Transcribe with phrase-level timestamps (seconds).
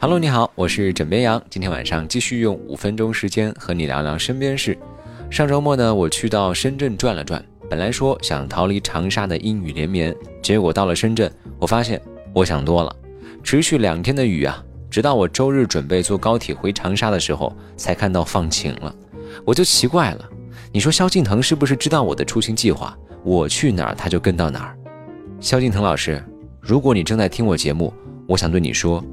[0.00, 1.42] Hello，你好，我是枕边羊。
[1.50, 4.78] 今天晚上继续用五分钟时间和你聊聊身边事。
[5.28, 12.00] 上周末呢，我去到深圳转了转，本来说想逃离长沙的阴雨连绵，结果到了深圳，我发现
[12.32, 12.94] 我想多了。
[13.42, 18.94] 持续两天的雨啊，直到我周日准备坐高铁回长沙的时候，才看到放晴了。
[19.44, 20.24] 我就奇怪了，
[20.70, 22.96] 你说萧敬腾是不是知道我的出行计划？
[23.24, 24.78] 我去哪儿他就跟到哪儿。
[25.40, 26.24] 萧敬腾老师，
[26.60, 27.92] 如果你正在听我节目，
[28.28, 29.04] 我想对你说，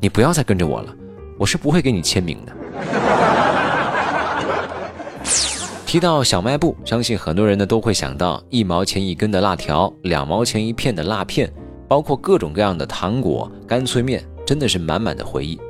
[0.00, 0.94] 你不要再跟着我了，
[1.38, 2.52] 我是不会给你签名的。
[5.84, 11.52] 提到小卖部，相信很多人呢都会想到一毛钱一根的辣条，两毛钱一片的辣片，
[11.86, 15.60] 包括各种各样的糖果、干脆面，真的是满满的回忆。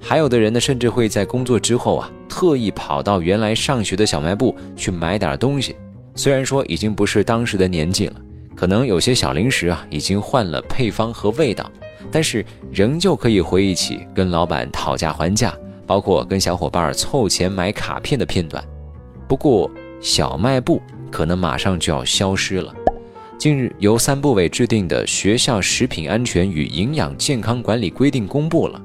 [0.00, 5.76] 还有的人呢，甚至会在工作之后啊，特意跑到原来上学的小卖部去买点东西。
[6.14, 8.14] 虽然说已经不是当时的年纪了。
[8.56, 11.70] 可能有些小零食啊，已经换了配方和味道，
[12.10, 15.54] 但是仍旧可以回忆起跟老板讨价还价，
[15.86, 18.62] 包括跟小伙伴凑钱买卡片的片段。
[19.28, 22.74] 不过小卖部可能马上就要消失了。
[23.38, 28.80] 近日，由三部委制定的《学校食品安全与营养健康管理规定》公布了，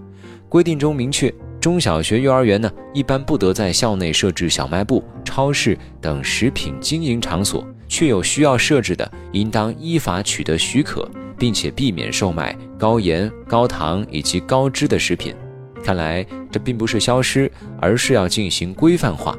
[0.50, 7.66] 规定中明确，中小学、幼儿园呢，一般不得在校内设置小卖部、超市等食品经营场所。
[7.88, 11.10] 确有需要设置的，应当依法取得许可，
[11.42, 15.34] 并且避免售卖高盐、高糖以及高脂的食品。
[15.84, 19.36] 看来这并不是消失，而是要进行规范化。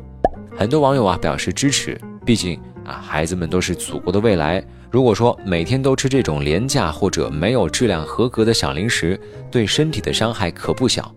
[0.58, 4.60] 很多网友啊表示支持，毕竟啊孩子们都是祖国的未来。
[4.90, 9.16] 如果说每天都吃这种廉价或者没有质量合格的小零食，
[9.48, 11.14] 对身体的伤害可不小。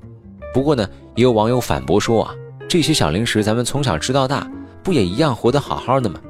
[0.54, 2.36] 不过呢，也有网友反驳说啊，
[2.70, 4.48] 这些小零食咱们从小吃到大，
[4.84, 6.22] 不也一样活得好好的吗？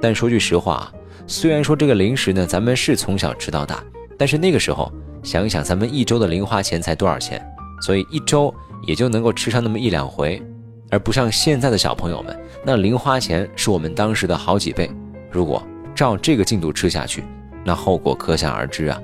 [0.00, 0.92] 但说句实话啊，
[1.30, 3.80] 虽然说这个零食呢，咱们是从小吃到大，
[4.18, 4.92] 但是那个时候
[5.22, 7.40] 想一想，咱们一周的零花钱才多少钱？
[7.82, 8.52] 所以一周
[8.84, 10.42] 也就能够吃上那么一两回，
[10.90, 14.90] 而不像现在的小朋友们，那零花钱是我们当时的好几倍。
[15.30, 15.64] 如果
[15.94, 17.22] 照这个进度吃下去，
[17.62, 19.00] 那后果可想而知啊。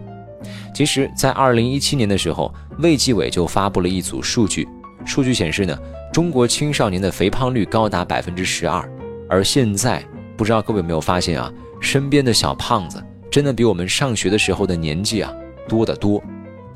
[0.75, 4.67] 其实，在二零一七年的时候，卫计委就发布了一组数据，
[5.05, 5.79] 数据显示呢，
[6.13, 8.85] 中国青少年的肥胖率高达百分之十二，
[9.29, 10.03] 而现在。
[10.37, 11.51] 不知道各位有没有发现啊，
[11.87, 15.33] 身边的小胖子真的比我们上学的时候的年纪啊
[15.69, 16.21] 多得多，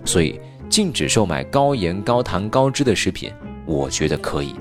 [0.05, 0.39] 所以
[0.69, 3.29] 禁止售卖高盐、高糖、高脂的食品，
[3.67, 4.55] 我觉得可以。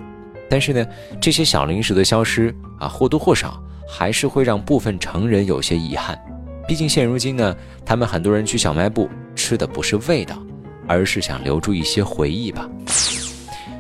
[0.50, 0.84] 但是呢，
[1.22, 6.20] 这些小零食的消失啊，或多或少还是会让部分成人有些遗憾。
[6.68, 7.56] 毕竟现如今呢，
[7.86, 10.36] 他们很多人去小卖部吃的不是味道，
[10.88, 12.68] 而是想留住一些回忆吧。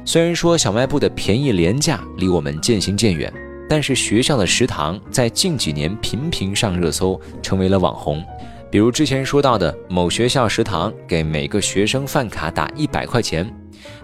[0.05, 3.33] 虽然说小卖部的便宜廉价离我们渐行渐远。
[3.69, 8.25] 但是学校的食堂在近几年频频上热搜，成为了网红。
[8.71, 13.47] 比如之前说到的某学校食堂给每个学生饭卡打一百块钱。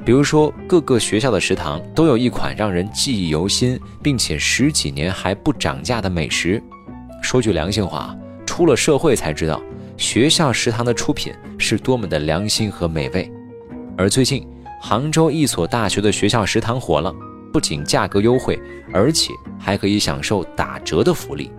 [0.05, 6.61] 比如说各个学校的食堂都有一款让人记忆犹新，并且十几年还不涨价的美食。
[7.21, 8.15] 说句良心话，
[8.45, 9.61] 出了社会才知道
[9.97, 13.29] 学校食堂的出品是多么的良心和美味。
[13.97, 14.47] 而最近
[14.79, 17.11] 杭州一所大学的学校食堂火了。
[17.55, 18.61] 不仅价格优惠，
[18.91, 21.49] 而且还可以享受打折的福利。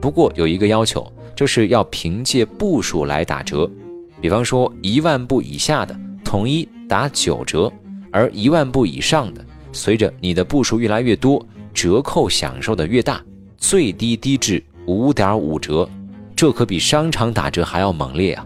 [0.00, 3.70] 不过有一个要求，就是要凭借步数来打折。
[4.20, 7.70] 比方说一万步以下的，统一打九折；
[8.10, 11.40] 而一万步以上的，随着你的步数越来越多，
[11.72, 13.22] 折扣享受的越大，
[13.56, 15.88] 最低低至五点五折。
[16.34, 18.44] 这可比商场打折还要猛烈啊！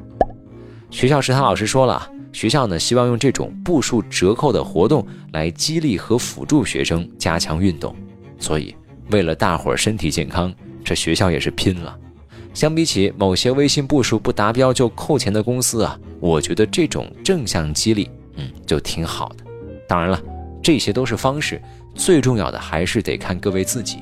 [0.90, 2.10] 学校食堂老师说了。
[2.32, 7.92] 学校呢，希望用这种步数折扣的活动来激励和辅助学生加强运动，
[8.38, 8.72] 所以
[9.10, 11.98] 为了大伙儿身体健康，这学校也是拼了。
[12.54, 19.44] 相比起某些微信步数不达标就扣钱的公司啊，我觉得这种正向激励，嗯，就挺好的。
[19.88, 20.22] 当然了，
[20.62, 21.60] 这些都是方式，
[21.96, 23.98] 最重要的还是得看各位自己。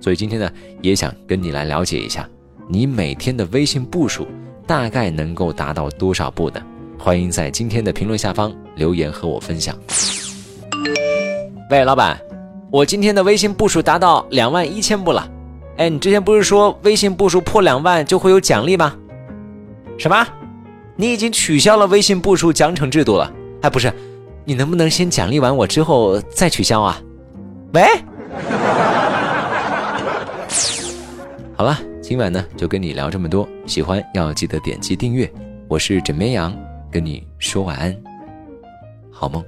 [0.00, 0.50] 所以今天呢，
[0.80, 2.26] 也想跟你来了解一下，
[2.66, 4.26] 你每天的微信步数
[4.68, 6.60] 大概能够达到多少步呢？
[6.98, 9.74] 欢迎在今天的评论下方留言和我分享。
[11.70, 12.20] 喂，老板，
[12.70, 15.26] 我今天的微信步数达到两万一千步了。
[15.78, 18.94] 哎，你之前不是说微信步数破两万就会有奖励吗？
[19.96, 20.26] 什么？
[20.96, 23.32] 你已经取消了微信步数奖惩制度了？
[23.62, 23.90] 哎，不是，
[24.44, 27.00] 你能不能先奖励完我之后再取消啊？
[27.72, 27.82] 喂？
[31.58, 35.28] 好了，今晚呢就跟你聊这么多，喜欢要记得点击订阅。
[35.66, 36.56] 我是枕边羊。
[36.88, 37.94] 跟你说晚安，
[39.10, 39.44] 好梦。